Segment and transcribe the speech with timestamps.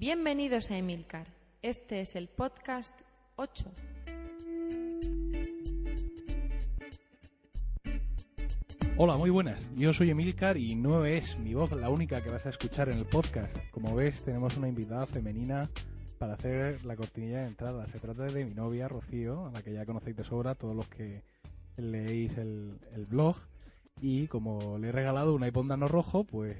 [0.00, 1.26] Bienvenidos a Emilcar.
[1.60, 2.94] Este es el podcast
[3.34, 3.68] 8.
[8.96, 9.60] Hola, muy buenas.
[9.74, 12.98] Yo soy Emilcar y no es mi voz la única que vas a escuchar en
[12.98, 13.52] el podcast.
[13.72, 15.68] Como ves, tenemos una invitada femenina
[16.20, 17.84] para hacer la cortinilla de entrada.
[17.88, 20.86] Se trata de mi novia, Rocío, a la que ya conocéis de sobra todos los
[20.86, 21.24] que
[21.76, 22.78] leéis el,
[23.08, 23.34] blog.
[24.00, 26.56] Y como le he regalado un iPod Nano rojo, pues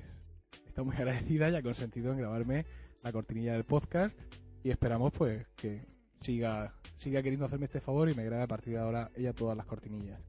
[0.67, 2.67] está muy agradecida y ha consentido en grabarme
[3.03, 4.19] la cortinilla del podcast.
[4.63, 5.87] Y esperamos pues que
[6.21, 9.57] siga, siga queriendo hacerme este favor y me grabe a partir de ahora ella todas
[9.57, 10.21] las cortinillas.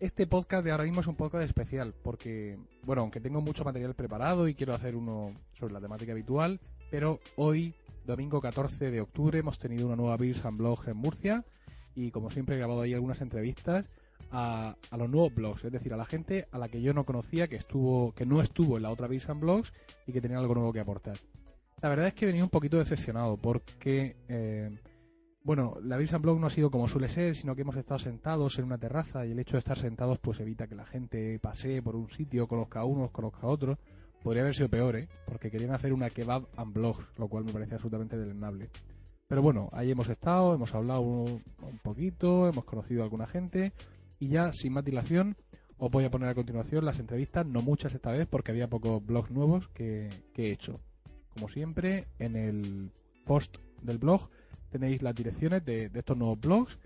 [0.00, 3.94] Este podcast de ahora mismo es un podcast especial porque, bueno, aunque tengo mucho material
[3.94, 9.38] preparado y quiero hacer uno sobre la temática habitual, pero hoy, domingo 14 de octubre,
[9.38, 11.44] hemos tenido una nueva Beers and Blog en Murcia
[11.94, 13.84] y como siempre he grabado ahí algunas entrevistas
[14.32, 17.04] a, a, los nuevos blogs, es decir, a la gente a la que yo no
[17.04, 19.72] conocía, que estuvo, que no estuvo en la otra Beers and Blogs
[20.08, 21.16] y que tenía algo nuevo que aportar.
[21.82, 24.16] La verdad es que venido un poquito decepcionado porque...
[24.28, 24.70] Eh,
[25.44, 28.56] bueno, la Birsa Blog no ha sido como suele ser, sino que hemos estado sentados
[28.60, 31.82] en una terraza y el hecho de estar sentados pues evita que la gente pase
[31.82, 33.78] por un sitio, conozca a unos, conozca a otros.
[34.22, 35.08] Podría haber sido peor, ¿eh?
[35.26, 38.70] Porque querían hacer una kebab and blog, lo cual me parece absolutamente deleznable.
[39.26, 43.72] Pero bueno, ahí hemos estado, hemos hablado un, un, poquito, hemos conocido a alguna gente
[44.20, 45.36] y ya sin más dilación
[45.76, 49.04] os voy a poner a continuación las entrevistas, no muchas esta vez porque había pocos
[49.04, 50.78] blogs nuevos que, que he hecho.
[51.34, 52.90] Como siempre, en el
[53.24, 54.28] post del blog
[54.70, 56.78] tenéis las direcciones de, estos nuevos blogs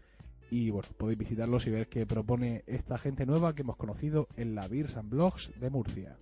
[0.51, 4.55] y bueno, podéis visitarlos y ver qué propone esta gente nueva que hemos conocido en
[4.55, 6.17] la Beers and Blogs de Murcia.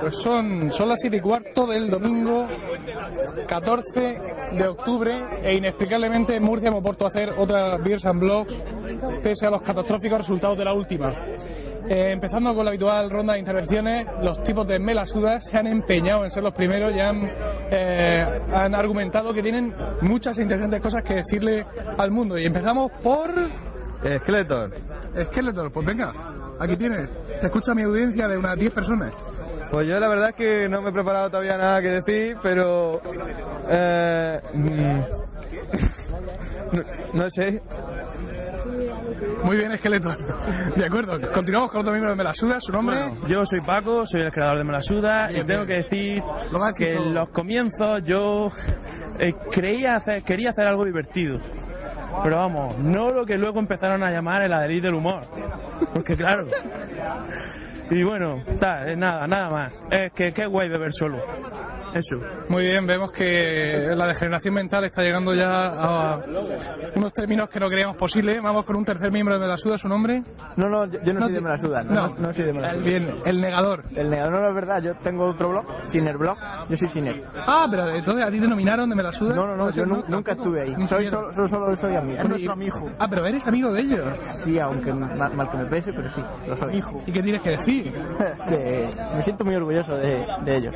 [0.00, 2.46] Pues son, son las 7 y cuarto del domingo
[3.46, 4.00] 14
[4.52, 8.62] de octubre e inexplicablemente en Murcia hemos vuelto a hacer otra Beers and Blogs
[9.22, 11.14] pese a los catastróficos resultados de la última.
[11.90, 16.24] Eh, empezando con la habitual ronda de intervenciones, los tipos de melasudas se han empeñado
[16.24, 17.28] en ser los primeros y han,
[17.68, 18.24] eh,
[18.54, 21.66] han argumentado que tienen muchas interesantes cosas que decirle
[21.98, 22.38] al mundo.
[22.38, 23.34] Y empezamos por...
[24.20, 24.70] Skeletor.
[25.24, 26.12] Skeletor, pues venga,
[26.60, 27.10] aquí tienes.
[27.40, 29.12] Te escucha mi audiencia de unas 10 personas.
[29.72, 33.00] Pues yo la verdad es que no me he preparado todavía nada que decir, pero...
[33.68, 34.40] Eh,
[36.72, 37.60] no, no sé,
[39.44, 40.10] muy bien, Esqueleto.
[40.76, 42.96] De acuerdo, continuamos con otro miembro de Melasuda, su nombre.
[43.08, 45.82] Bueno, yo soy Paco, soy el creador de Melasuda bien, y tengo bien.
[45.82, 46.22] que decir
[46.76, 48.50] que en los comienzos yo
[49.18, 51.38] eh, creía hacer, quería hacer algo divertido.
[52.22, 55.22] Pero vamos, no lo que luego empezaron a llamar el adherir del humor.
[55.94, 56.46] Porque claro.
[57.90, 59.72] Y bueno, está, nada, nada más.
[59.90, 61.18] Es que qué guay beber solo.
[61.94, 62.20] Eso.
[62.48, 66.20] Muy bien, vemos que la degeneración mental está llegando ya a
[66.94, 68.40] unos términos que no creíamos posible.
[68.40, 70.22] Vamos con un tercer miembro de Melasuda, ¿su nombre?
[70.56, 71.82] No, no, yo, yo no, no, soy de Melasuda.
[71.82, 72.82] No, no, no, soy de Melasuda.
[72.82, 73.84] Bien, el negador.
[73.94, 77.24] El negador no es verdad, yo tengo otro blog, Siner Blog, yo soy Siner.
[77.46, 79.34] Ah, pero entonces a ti te nominaron de Melasuda.
[79.34, 80.88] No, no, no, yo nunca, nunca estuve ahí.
[80.88, 82.20] Soy solo, solo, solo soy amigo.
[82.20, 82.90] Es nuestro amigo.
[82.98, 84.04] Ah, pero eres amigo de ellos.
[84.34, 86.76] Sí, aunque mal, mal que me pese, pero sí, lo soy.
[86.76, 87.02] Hijo.
[87.06, 87.92] ¿Y qué tienes que decir?
[88.48, 90.74] que me siento muy orgulloso de, de ellos.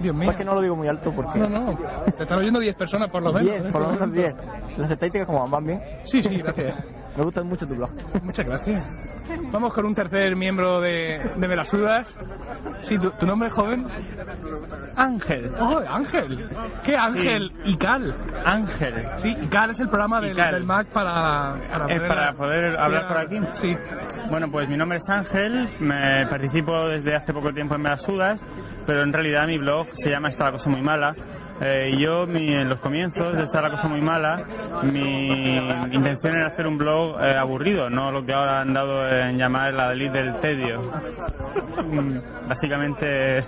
[0.00, 0.28] Dios mío.
[0.44, 1.38] Que no lo digo muy alto porque...
[1.38, 1.78] No, no,
[2.16, 3.62] te están oyendo 10 personas por lo menos.
[3.62, 4.34] 10, por lo menos 10.
[4.76, 5.80] Las estadísticas como van bien.
[6.04, 6.76] Sí, sí, gracias.
[7.16, 7.90] Me gusta mucho tu blog.
[8.22, 8.82] Muchas gracias.
[9.50, 12.14] Vamos con un tercer miembro de, de Melasudas.
[12.82, 13.86] Sí, ¿tu, ¿tu, nombre es joven?
[14.96, 15.50] Ángel.
[15.58, 16.46] ¡Oh, Ángel!
[16.84, 17.52] ¿Qué Ángel?
[17.64, 17.70] Sí.
[17.70, 18.14] ICAL.
[18.44, 18.94] Ángel.
[19.16, 23.16] Sí, ICAL es el programa del, del Mac para, para poder, para poder hablar por
[23.16, 23.40] aquí.
[23.54, 23.76] Sí.
[24.28, 28.44] Bueno, pues mi nombre es Ángel, me participo desde hace poco tiempo en Melasudas,
[28.86, 31.14] pero en realidad mi blog se llama Está la cosa muy mala.
[31.60, 34.42] Eh, yo, mi, en los comienzos de Está la cosa muy mala,
[34.82, 35.56] mi
[35.92, 39.72] intención era hacer un blog eh, aburrido, no lo que ahora han dado en llamar
[39.74, 40.90] la delite del tedio.
[42.48, 43.44] Básicamente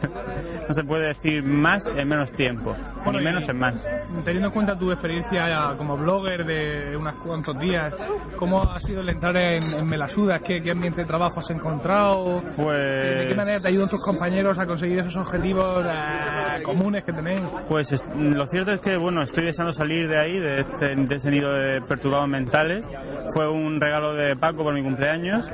[0.69, 3.89] no se puede decir más en menos tiempo, bueno, ni menos en más.
[4.25, 7.95] Teniendo en cuenta tu experiencia como blogger de unos cuantos días,
[8.37, 10.43] ¿cómo ha sido el entrar en, en Melasudas?
[10.43, 12.43] ¿Qué, ¿Qué, ambiente de trabajo has encontrado?
[12.57, 13.19] Pues...
[13.19, 17.41] ¿De qué manera te ayudan tus compañeros a conseguir esos objetivos eh, comunes que tenéis?
[17.69, 21.53] Pues lo cierto es que, bueno, estoy deseando salir de ahí, de, este, ese nido
[21.53, 22.87] de perturbados mentales.
[23.33, 25.51] Fue un regalo de Paco por mi cumpleaños.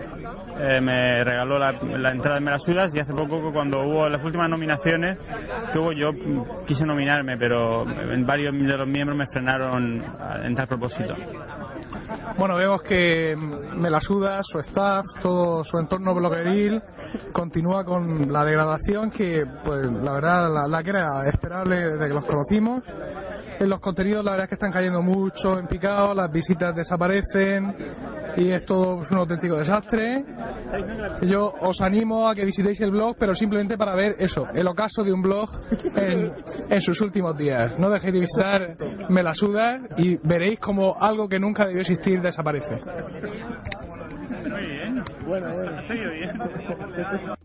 [0.60, 4.50] Eh, me regaló la, la, entrada de Melasudas y hace poco cuando hubo las últimas
[4.50, 5.18] nominaciones
[5.72, 6.12] que hubo yo
[6.66, 7.86] quise nominarme pero
[8.18, 10.04] varios de los miembros me frenaron
[10.44, 11.16] en tal propósito.
[12.42, 13.36] Bueno, vemos que
[13.76, 16.82] Melasudas, su staff, todo su entorno blogueril
[17.30, 22.14] continúa con la degradación que, pues, la verdad, la, la que era esperable desde que
[22.14, 22.82] los conocimos.
[23.62, 27.72] En los contenidos, la verdad es que están cayendo mucho en picado, las visitas desaparecen,
[28.36, 30.24] y es todo pues, un auténtico desastre.
[31.20, 35.04] Yo os animo a que visitéis el blog, pero simplemente para ver eso, el ocaso
[35.04, 35.48] de un blog
[35.94, 36.32] en,
[36.70, 37.78] en sus últimos días.
[37.78, 38.76] No dejéis de visitar
[39.08, 42.80] Melasuda y veréis como algo que nunca debió existir desaparece.
[44.50, 45.04] Muy bien.
[45.24, 45.72] Bueno, bueno.
[45.88, 47.36] Bien.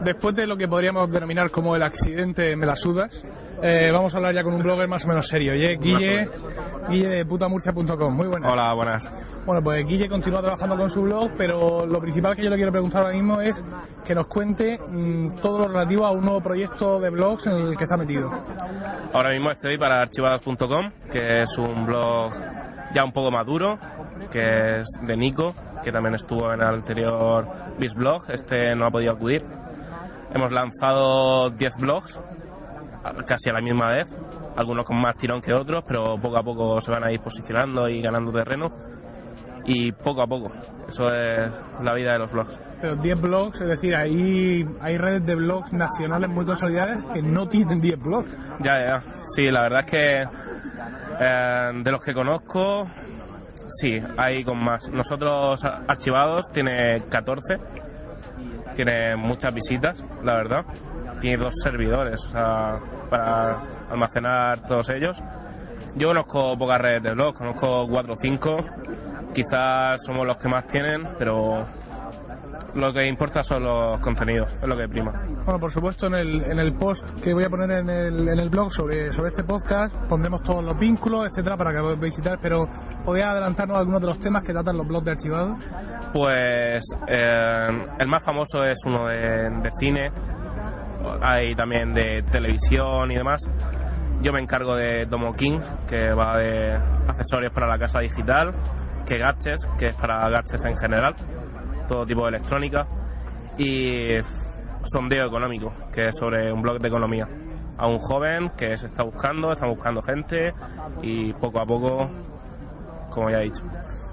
[0.00, 3.24] Después de lo que podríamos denominar como el accidente Melasudas,
[3.62, 5.54] eh, vamos a hablar ya con un blogger más o menos serio.
[5.54, 6.28] Y es Guille,
[6.88, 8.14] Guille de putamurcia.com.
[8.14, 8.52] Muy buenas.
[8.52, 9.10] Hola, buenas.
[9.44, 12.72] Bueno, pues Guille continúa trabajando con su blog, pero lo principal que yo le quiero
[12.72, 13.62] preguntar ahora mismo es
[14.04, 17.76] que nos cuente mm, todo lo relativo a un nuevo proyecto de blogs en el
[17.76, 18.30] que está metido.
[19.12, 22.32] Ahora mismo estoy para archivados.com, que es un blog
[22.92, 23.78] ya un poco maduro,
[24.30, 27.46] que es de Nico, que también estuvo en el anterior
[27.78, 29.44] Bizblog, este no ha podido acudir.
[30.36, 32.20] Hemos lanzado 10 blogs,
[33.26, 34.06] casi a la misma vez,
[34.54, 37.88] algunos con más tirón que otros, pero poco a poco se van a ir posicionando
[37.88, 38.70] y ganando terreno.
[39.64, 40.52] Y poco a poco,
[40.86, 41.50] eso es
[41.80, 42.60] la vida de los blogs.
[42.82, 47.48] Pero 10 blogs, es decir, hay, hay redes de blogs nacionales muy consolidadas que no
[47.48, 48.36] tienen 10 blogs.
[48.60, 49.02] Ya, ya,
[49.34, 50.22] sí, la verdad es que
[51.18, 52.86] eh, de los que conozco,
[53.68, 54.86] sí, hay con más.
[54.90, 57.58] Nosotros archivados tiene 14,
[58.76, 60.64] tiene muchas visitas, la verdad.
[61.20, 62.78] Tiene dos servidores o sea,
[63.10, 63.58] para
[63.90, 65.20] almacenar todos ellos.
[65.96, 68.56] Yo conozco pocas redes de blogs, conozco 4 o 5.
[69.34, 71.64] Quizás somos los que más tienen, pero
[72.76, 75.12] lo que importa son los contenidos, es lo que prima.
[75.44, 78.38] Bueno, por supuesto, en el, en el post que voy a poner en el, en
[78.38, 82.38] el blog sobre, sobre este podcast pondremos todos los vínculos, etcétera, para que podáis visitar,
[82.40, 82.68] pero
[83.04, 85.58] ¿podéis adelantarnos algunos de los temas que tratan los blogs de archivados?
[86.12, 87.68] Pues eh,
[87.98, 90.10] el más famoso es uno de, cine,
[91.20, 93.42] hay también de televisión y demás.
[94.22, 96.74] Yo me encargo de Domo King, que va de
[97.06, 98.52] accesorios para la casa digital,
[99.06, 101.14] que Gadgets, que es para gadgets en general,
[101.86, 102.86] todo tipo de electrónica,
[103.58, 104.16] y
[104.84, 107.28] Sondeo Económico, que es sobre un blog de economía.
[107.78, 110.54] A un joven que se está buscando, está buscando gente
[111.02, 112.08] y poco a poco,
[113.10, 113.62] como ya he dicho.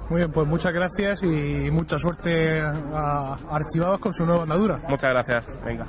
[0.10, 4.80] Muy bien, pues muchas gracias y mucha suerte a Archivados con su nueva andadura.
[4.88, 5.86] Muchas gracias, venga.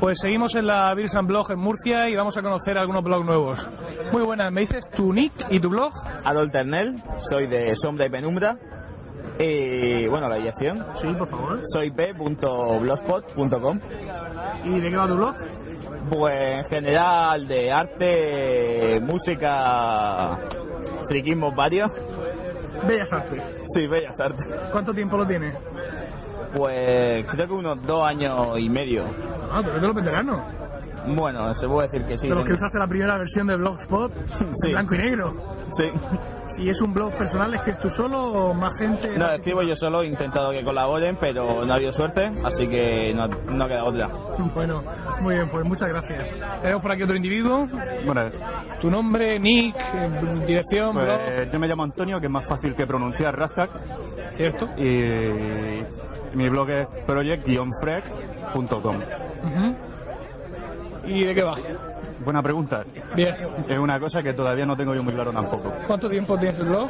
[0.00, 3.66] Pues seguimos en la Birsan Blog en Murcia y vamos a conocer algunos blogs nuevos.
[4.12, 5.92] Muy buenas, ¿me dices tu nick y tu blog?
[6.24, 8.58] Adol Ternel, soy de Sombra y Penumbra.
[9.38, 10.84] Y bueno, la dirección.
[11.00, 11.60] Sí, por favor.
[11.64, 13.80] Soy b.blogspot.com.
[14.64, 15.34] ¿Y de qué va tu blog?
[16.10, 20.38] Pues en general de arte, música,
[21.08, 21.90] friquismos varios.
[22.86, 23.42] Bellas Artes.
[23.64, 24.46] Sí, bellas artes.
[24.70, 25.54] ¿Cuánto tiempo lo tienes?
[26.54, 29.04] Pues creo que unos dos años y medio.
[29.50, 30.40] Ah, tú eres de los veteranos.
[31.06, 32.28] Bueno, se puede decir que sí.
[32.28, 34.12] De los que usaste la primera versión de Blogspot,
[34.52, 34.66] Sí.
[34.68, 35.34] en blanco y negro.
[35.70, 35.84] Sí.
[36.56, 37.52] ¿Y es un blog personal?
[37.54, 39.18] ¿Escribes tú solo o más gente?
[39.18, 43.12] No, escribo yo solo, he intentado que colaboren, pero no ha habido suerte, así que
[43.14, 44.08] no, no queda otra.
[44.54, 44.82] Bueno,
[45.20, 46.24] muy bien, pues muchas gracias.
[46.60, 47.68] Tenemos por aquí otro individuo.
[48.06, 48.30] Bueno,
[48.80, 50.10] Tu nombre, nick, eh,
[50.46, 53.70] dirección, blog, pues yo me llamo Antonio, que es más fácil que pronunciar hashtag,
[54.32, 54.68] ¿cierto?
[54.76, 55.82] y
[56.34, 58.96] mi blog es project-frec.com.
[61.06, 61.56] ¿Y de qué va?
[62.24, 62.82] Buena pregunta.
[63.14, 63.34] Bien.
[63.68, 65.72] Es una cosa que todavía no tengo yo muy claro tampoco.
[65.86, 66.88] ¿Cuánto tiempo tienes el blog?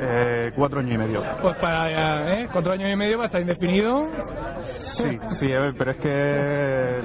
[0.00, 1.22] Eh, cuatro años y medio.
[1.42, 2.48] Pues para ¿eh?
[2.52, 4.06] cuatro años y medio para estar indefinido.
[4.62, 7.00] Sí, sí, a ver, pero es que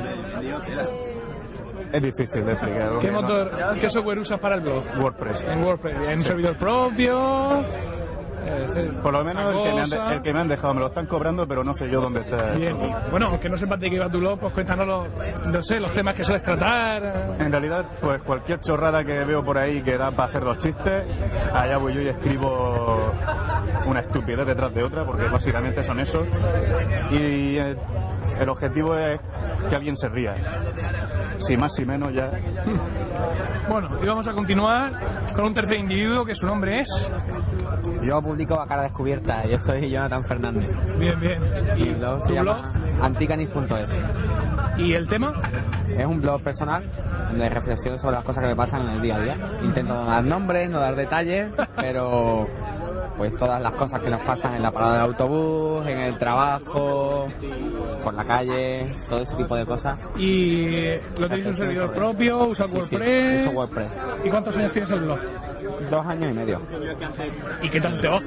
[1.92, 2.90] es difícil de explicar.
[3.02, 4.84] ¿Qué no- motor, qué software usas para el blog?
[5.00, 5.44] WordPress.
[5.48, 7.64] En WordPress, en un servidor propio.
[9.02, 11.06] Por lo menos el que, me han el que me han dejado me lo están
[11.06, 12.52] cobrando, pero no sé yo dónde está.
[12.52, 12.78] Bien.
[13.12, 15.08] Bueno, aunque no sepas de qué va tu blog, pues cuéntanos los,
[15.46, 17.36] no sé, los temas que sueles tratar.
[17.40, 21.04] En realidad, pues cualquier chorrada que veo por ahí que da para hacer los chistes,
[21.54, 23.12] allá voy yo y escribo
[23.86, 26.28] una estupidez detrás de otra, porque básicamente son esos.
[27.12, 27.76] Y eh,
[28.40, 29.20] el objetivo es
[29.70, 30.34] que alguien se ría.
[31.38, 32.32] Si más y menos ya.
[33.70, 34.92] Bueno, y vamos a continuar
[35.36, 37.12] con un tercer individuo que su nombre es.
[38.04, 40.70] Yo publico a cara descubierta, yo soy Jonathan Fernández.
[41.00, 41.42] Bien, bien.
[41.78, 43.88] Y el blog ¿Tu se llama anticanis.es.
[44.78, 45.34] ¿Y el tema?
[45.96, 46.84] Es un blog personal
[47.30, 49.38] donde reflexiono sobre las cosas que me pasan en el día a día.
[49.64, 52.48] Intento no dar nombres, no dar detalles, pero
[53.24, 57.30] pues todas las cosas que nos pasan en la parada de autobús, en el trabajo,
[58.04, 59.98] por la calle, todo ese tipo de cosas.
[60.18, 62.48] ¿Y lo tenéis un servidor propio?
[62.48, 63.42] ¿Usas Sí, sí, WordPress?
[63.44, 63.88] uso WordPress.
[64.26, 65.20] ¿Y cuántos años tienes el blog?
[65.90, 66.62] Dos años y medio.
[67.62, 68.22] ¿Y qué tal te va?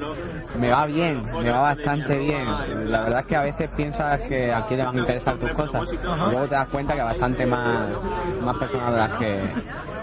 [0.59, 2.45] Me va bien, me va bastante bien.
[2.89, 5.51] La verdad es que a veces piensas que a quién le van a interesar tus
[5.51, 5.91] cosas.
[6.31, 7.87] Luego te das cuenta que bastante más,
[8.41, 9.41] más personas de las que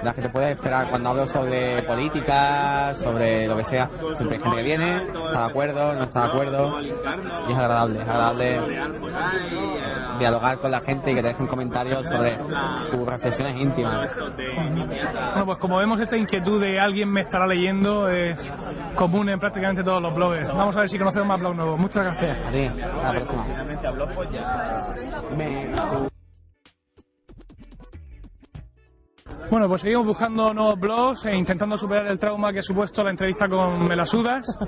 [0.05, 3.89] las que te puedes esperar cuando hablo sobre política, sobre lo que sea.
[4.15, 6.81] Siempre hay gente que viene, está de acuerdo, no está de acuerdo.
[6.83, 8.61] Y es agradable, es agradable
[10.19, 12.39] dialogar con la gente y que te dejen comentarios sobre
[12.91, 14.11] tus reflexiones íntimas.
[15.33, 18.39] Bueno, pues como vemos esta inquietud de alguien me estará leyendo es
[18.95, 20.49] común en prácticamente todos los blogs.
[20.49, 21.79] Vamos a ver si conocemos más blogs nuevos.
[21.79, 22.39] Muchas gracias.
[22.47, 23.45] A ti, hasta la próxima.
[29.51, 33.11] Bueno, pues seguimos buscando nuevos blogs e intentando superar el trauma que ha supuesto la
[33.11, 34.59] entrevista con Melasudas.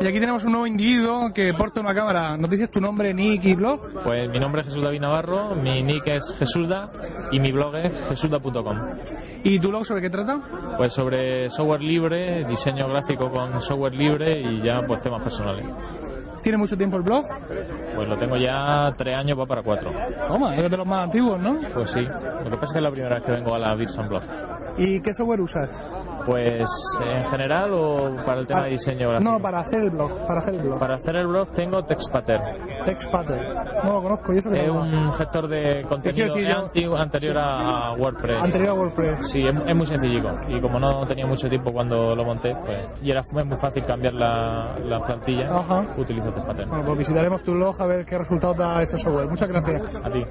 [0.00, 2.36] Y aquí tenemos un nuevo individuo que porta una cámara.
[2.36, 3.80] ¿Nos dices tu nombre, nick y blog?
[4.04, 6.90] Pues mi nombre es Jesús David Navarro, mi nick es Jesúsda
[7.30, 8.78] y mi blog es jesúsda.com.
[9.44, 10.40] ¿Y tu blog sobre qué trata?
[10.76, 15.66] Pues sobre software libre, diseño gráfico con software libre y ya pues temas personales.
[16.46, 17.24] ¿Tiene mucho tiempo el blog?
[17.92, 19.90] Pues lo tengo ya tres años, va para cuatro.
[20.28, 21.58] Toma, eres de los más antiguos, ¿no?
[21.74, 23.74] Pues sí, lo que pasa es que es la primera vez que vengo a la
[23.74, 24.22] Virson Blog.
[24.78, 25.68] ¿Y qué software usas?
[26.26, 26.68] Pues
[27.04, 29.30] en general o para el tema de diseño gráfico.
[29.30, 30.78] No, para hacer el blog, para hacer el blog.
[30.80, 32.40] Para hacer el blog tengo Textpater.
[32.84, 33.46] Textpater.
[33.84, 37.38] No lo conozco, ¿y eso qué Es un gestor de contenido decir yo- antiguo- anterior
[37.38, 38.42] a, a WordPress.
[38.42, 39.28] Anterior a WordPress.
[39.30, 40.30] Sí, es, es muy sencillico.
[40.48, 44.14] Y como no tenía mucho tiempo cuando lo monté, pues, y era muy fácil cambiar
[44.14, 45.86] la, la plantilla, Ajá.
[45.96, 46.66] utilizo Textpater.
[46.66, 49.28] Bueno, pues visitaremos tu blog a ver qué resultados da ese software.
[49.28, 49.94] Muchas gracias.
[50.04, 50.24] A ti.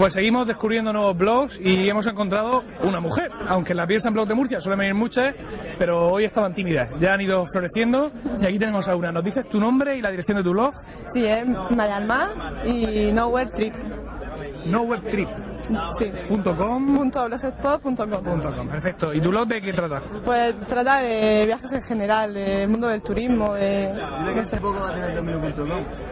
[0.00, 3.30] Pues seguimos descubriendo nuevos blogs y hemos encontrado una mujer.
[3.48, 5.34] Aunque en la Pearson Blog de Murcia suelen venir muchas,
[5.76, 6.88] pero hoy estaban tímidas.
[6.98, 9.12] Ya han ido floreciendo y aquí tenemos a una.
[9.12, 10.72] ¿Nos dices tu nombre y la dirección de tu blog?
[11.12, 12.30] Sí, es Mayalma
[12.64, 13.74] y Nowhere Trip.
[14.64, 15.28] Nowebtrip.
[15.98, 16.12] Sí.
[16.28, 16.96] Punto com.
[16.96, 17.96] Punto blogspot.com.
[17.96, 18.68] Punto com.
[18.68, 19.14] Perfecto.
[19.14, 20.02] ¿Y tu blog de qué trata?
[20.24, 23.92] Pues trata de viajes en general, del mundo del turismo, de...
[24.34, 24.60] no sé.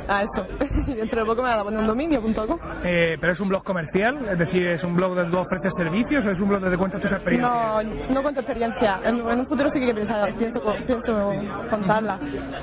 [0.09, 0.47] Ah, eso.
[0.87, 2.59] Y dentro de poco me van a poner un dominio.com.
[2.85, 4.27] Eh, ¿Pero es un blog comercial?
[4.31, 7.01] Es decir, ¿es un blog donde tú ofreces servicios o es un blog donde cuentas
[7.01, 7.53] tus experiencias?
[7.53, 9.01] No, no cuento experiencia.
[9.05, 11.33] En, en un futuro sí que pienso, pienso, pienso
[11.69, 12.19] contarla.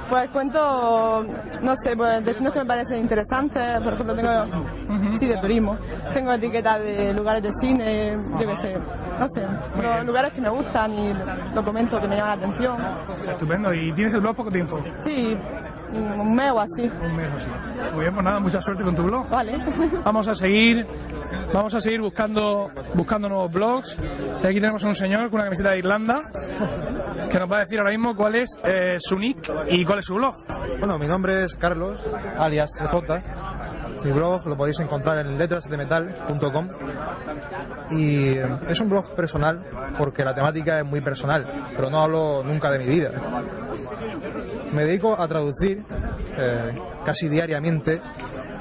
[0.09, 1.25] Pues cuento,
[1.61, 3.79] no sé, pues destinos que me parecen interesantes.
[3.81, 4.29] Por ejemplo, tengo,
[5.19, 5.77] sí, de turismo.
[6.13, 8.77] Tengo etiquetas de lugares de cine, yo qué sé,
[9.19, 9.43] no sé,
[9.81, 11.13] los lugares que me gustan y
[11.53, 12.77] lo comento que me llaman la atención.
[13.29, 13.73] Estupendo.
[13.73, 14.83] ¿Y tienes el blog poco tiempo?
[15.01, 15.37] Sí,
[15.91, 16.91] un mes o así.
[17.01, 17.47] Un mes o así.
[17.93, 19.29] Muy bien, pues nada, mucha suerte con tu blog.
[19.29, 19.57] Vale.
[20.03, 20.85] Vamos a seguir,
[21.53, 23.97] vamos a seguir buscando, buscando nuevos blogs.
[24.43, 26.19] Y aquí tenemos a un señor con una camiseta de Irlanda
[27.29, 30.05] que nos va a decir ahora mismo cuál es eh, su nick y cuál es
[30.05, 30.35] su blog.
[30.79, 31.99] Bueno, mi nombre es Carlos,
[32.37, 33.21] alias CJ.
[34.05, 36.67] Mi blog lo podéis encontrar en letrasdemetal.com
[37.89, 39.59] y eh, es un blog personal
[39.97, 43.09] porque la temática es muy personal, pero no hablo nunca de mi vida.
[44.73, 45.83] Me dedico a traducir
[46.37, 47.99] eh, casi diariamente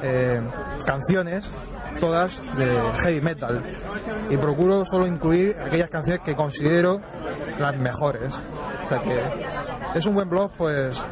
[0.03, 0.41] eh,
[0.87, 1.45] canciones,
[2.01, 3.63] todas de heavy metal,
[4.31, 7.03] y procuro solo incluir aquellas canciones que considero
[7.59, 8.35] las mejores.
[8.87, 9.23] O sea que
[9.95, 11.05] es un buen blog, pues,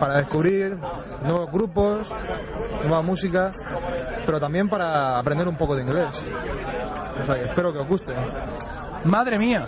[0.00, 0.76] para descubrir
[1.22, 2.08] nuevos grupos,
[2.82, 3.52] nueva música,
[4.24, 6.24] pero también para aprender un poco de inglés.
[7.22, 8.14] O sea que espero que os guste.
[9.04, 9.64] Madre mía.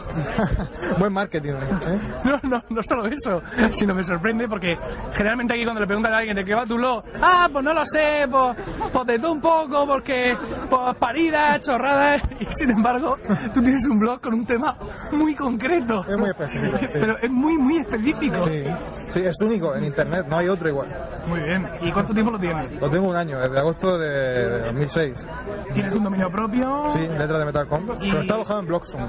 [0.99, 1.53] Buen marketing.
[1.53, 2.01] ¿eh?
[2.25, 4.79] No, no, no solo eso, sino me sorprende porque
[5.12, 7.75] generalmente aquí cuando le preguntan a alguien de qué va tu blog, ah, pues no
[7.75, 8.57] lo sé, pues,
[8.93, 10.37] pues de todo un poco, porque
[10.69, 13.19] pues paridas, chorradas, y sin embargo
[13.53, 14.77] tú tienes un blog con un tema
[15.12, 16.05] muy concreto.
[16.09, 16.79] Es muy específico.
[16.79, 16.87] sí.
[16.93, 18.43] Pero es muy, muy específico.
[18.45, 18.65] Sí,
[19.12, 20.88] sí, es único en internet, no hay otro igual.
[21.26, 21.66] Muy bien.
[21.81, 22.81] ¿Y cuánto tiempo lo tienes?
[22.81, 25.28] Lo tengo un año, desde agosto de 2006.
[25.75, 26.90] ¿Tienes un dominio propio?
[26.92, 27.97] Sí, letra de metal.com.
[28.00, 29.00] Pero está alojado en Bloxon.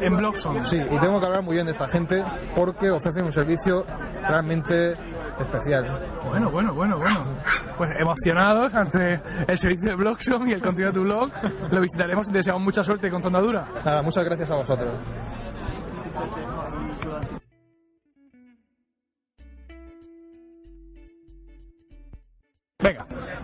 [0.00, 0.64] En Bloxon.
[0.66, 2.22] Sí, y tengo que hablar muy bien de esta gente
[2.54, 3.86] porque ofrecen un servicio
[4.28, 4.94] realmente
[5.40, 6.00] especial.
[6.28, 7.24] Bueno, bueno, bueno, bueno.
[7.76, 11.30] Pues emocionados ante el servicio de Bloxon y el contenido de tu blog,
[11.70, 13.64] lo visitaremos y deseamos mucha suerte con tu andadura.
[13.84, 14.90] Nada, muchas gracias a vosotros.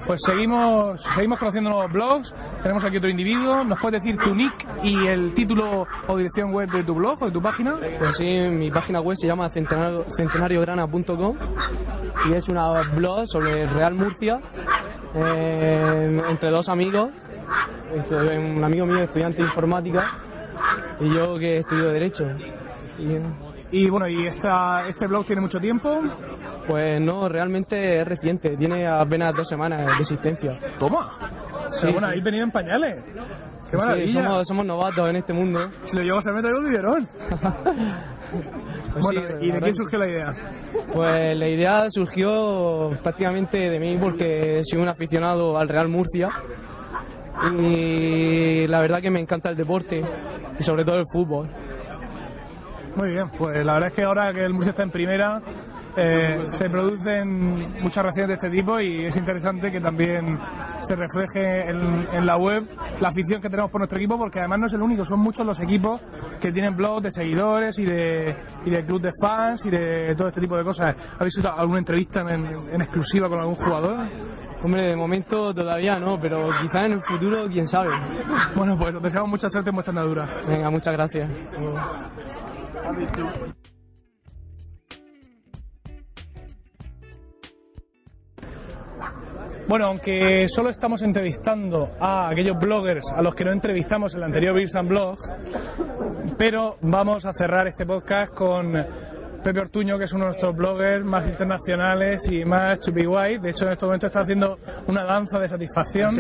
[0.09, 2.35] Pues seguimos, seguimos conociendo nuevos blogs.
[2.63, 3.63] Tenemos aquí otro individuo.
[3.63, 7.27] ¿Nos puedes decir tu nick y el título o dirección web de tu blog o
[7.27, 7.77] de tu página?
[7.99, 11.37] Pues sí, mi página web se llama centenario- centenariograna.com
[12.29, 14.41] y es una blog sobre Real Murcia
[15.15, 17.11] eh, entre dos amigos.
[17.95, 20.11] Este, un amigo mío estudiante de informática
[21.01, 22.27] Y yo que estudio Derecho.
[23.71, 26.03] Y bueno, ¿y esta, este blog tiene mucho tiempo?
[26.67, 30.59] pues no, realmente es reciente, tiene apenas dos semanas de existencia.
[30.79, 31.09] Toma.
[31.69, 32.05] Sí, Pero bueno, sí.
[32.07, 33.05] habéis venido en pañales.
[33.71, 34.23] ¡Qué Sí, maravilla!
[34.23, 35.71] somos, somos novatos en este mundo.
[35.85, 37.09] Si lo llevo a meto el biberón.
[38.93, 40.35] Pues bueno, sí, ¿y de quién surgió la idea?
[40.93, 46.29] Pues la idea surgió prácticamente de mí porque soy un aficionado al Real Murcia
[47.59, 50.03] y la verdad que me encanta el deporte
[50.59, 51.49] y sobre todo el fútbol.
[52.99, 55.41] Muy bien, pues la verdad es que ahora que el Murcia está en primera,
[55.97, 60.37] eh, se producen muchas reacciones de este tipo y es interesante que también
[60.81, 62.69] se refleje en, en la web
[63.01, 65.47] la afición que tenemos por nuestro equipo, porque además no es el único, son muchos
[65.47, 66.01] los equipos
[66.41, 68.35] que tienen blogs de seguidores y de,
[68.67, 70.97] y de club de fans y de todo este tipo de cosas.
[71.21, 73.97] ¿Habéis hecho alguna entrevista en, en exclusiva con algún jugador?
[74.61, 77.91] Hombre, de momento todavía no, pero quizás en el futuro, quién sabe.
[78.57, 80.27] Bueno, pues os deseamos mucha suerte en vuestra andadura.
[80.49, 81.31] Venga, muchas gracias.
[89.69, 94.25] Bueno, aunque solo estamos entrevistando a aquellos bloggers a los que no entrevistamos en el
[94.25, 95.19] anterior Beers and Blog,
[96.39, 98.73] pero vamos a cerrar este podcast con
[99.45, 103.39] Pepe Ortuño, que es uno de nuestros bloggers más internacionales y más chupi guay.
[103.39, 106.15] De hecho, en este momento está haciendo una danza de satisfacción.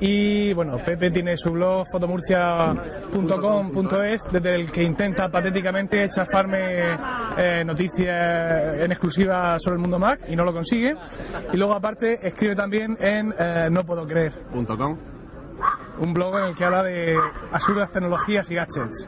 [0.00, 6.98] Y bueno, Pepe tiene su blog fotomurcia.com.es desde el que intenta patéticamente chafarme
[7.38, 10.94] eh, noticias en exclusiva sobre el mundo Mac y no lo consigue.
[11.52, 14.32] Y luego aparte escribe también en eh, no puedo creer.
[14.50, 14.98] .com.
[15.98, 17.16] Un blog en el que habla de
[17.52, 19.06] absurdas tecnologías y gadgets.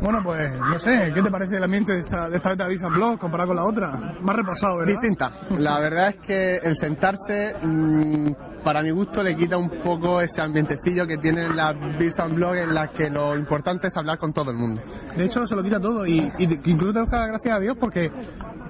[0.00, 2.88] Bueno, pues no sé, ¿qué te parece el ambiente de esta, de esta beta Visa
[2.88, 3.90] Blog comparado con la otra?
[4.20, 4.92] Más repasado, ¿verdad?
[4.92, 5.32] Distinta.
[5.58, 8.30] La verdad es que el sentarse, mm,
[8.66, 12.56] para mi gusto, le quita un poco ese ambientecillo que tienen las Beers and Blog
[12.56, 14.82] en las que lo importante es hablar con todo el mundo.
[15.16, 17.76] De hecho, se lo quita todo y, y incluso tenemos que dar gracias a Dios
[17.78, 18.10] porque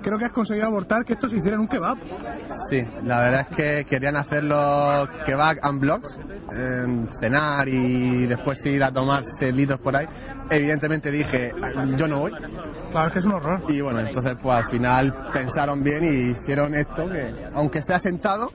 [0.02, 1.96] creo que has conseguido abortar que esto se hiciera en un kebab.
[2.68, 6.20] Sí, la verdad es que querían hacerlo kebab and blogs,
[6.52, 10.06] eh, cenar y después ir a tomarse litros por ahí.
[10.50, 11.54] Evidentemente dije,
[11.96, 12.32] yo no voy.
[12.90, 13.62] Claro, es que es un horror.
[13.68, 18.52] Y bueno, entonces pues al final pensaron bien y hicieron esto que, aunque sea sentado,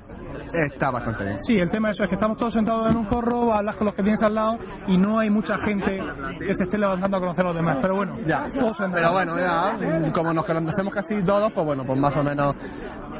[0.53, 1.39] está bastante bien.
[1.41, 3.85] Sí, el tema de eso es que estamos todos sentados en un corro, hablas con
[3.85, 6.01] los que tienes al lado y no hay mucha gente
[6.39, 7.77] que se esté levantando a conocer a los demás.
[7.81, 8.93] Pero bueno, Ya, todos sentados.
[8.95, 12.53] pero bueno, ya, como nos conocemos casi todos, pues bueno, pues más o menos.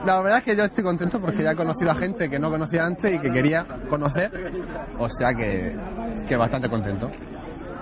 [0.06, 2.50] La verdad es que yo estoy contento porque ya he conocido a gente que no
[2.50, 4.32] conocía antes y que quería conocer,
[4.98, 5.78] o sea que,
[6.28, 7.10] que bastante contento.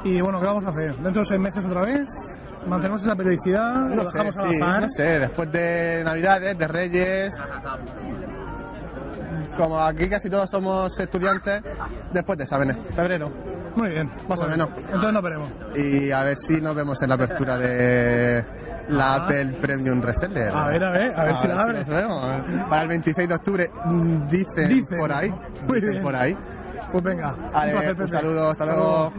[0.04, 0.96] Y bueno, ¿qué vamos a hacer?
[0.98, 2.08] ¿Dentro de seis meses otra vez?
[2.68, 3.74] ¿Mantenemos esa periodicidad?
[3.90, 7.34] ¿Lo No sé, dejamos sí, no sé, después de Navidades, de Reyes,
[9.58, 11.62] como aquí casi todos somos estudiantes,
[12.14, 13.32] después de exámenes, febrero.
[13.76, 14.08] Muy bien.
[14.28, 14.70] Más o pues, menos.
[14.78, 15.52] Entonces nos veremos.
[15.76, 18.44] Y a ver si nos vemos en la apertura de
[18.90, 20.52] la Apple Premium Reseller.
[20.54, 21.80] A ver, a ver, a ver si la abre.
[21.80, 22.68] nos vemos.
[22.68, 25.00] Para el 26 de octubre, mm, dicen, Dicen.
[25.00, 25.30] por ahí.
[25.68, 26.04] Muy dicen bien.
[26.04, 26.38] por ahí.
[26.92, 29.14] Pues venga, Vale, un placer, un saludo, hasta luego.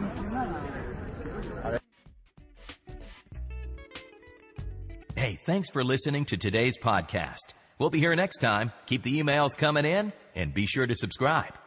[5.15, 7.53] Hey, thanks for listening to today's podcast.
[7.81, 8.71] We'll be here next time.
[8.85, 11.60] Keep the emails coming in and be sure to subscribe.